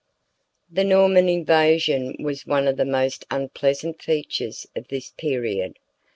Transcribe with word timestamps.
]The 0.77 0.83
Norman 0.83 1.29
invasion 1.29 2.15
was 2.17 2.47
one 2.47 2.67
of 2.67 2.75
the 2.75 2.85
most 2.85 3.23
unpleasant 3.29 4.01
features 4.01 4.65
of 4.75 4.87
this 4.87 5.11
period. 5.11 5.75